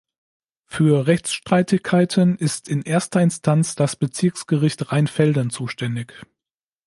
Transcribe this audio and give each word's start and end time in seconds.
Für 0.65 1.05
Rechtsstreitigkeiten 1.05 2.35
ist 2.35 2.67
in 2.67 2.81
erster 2.81 3.21
Instanz 3.21 3.75
das 3.75 3.95
Bezirksgericht 3.95 4.91
Rheinfelden 4.91 5.51
zuständig. 5.51 6.25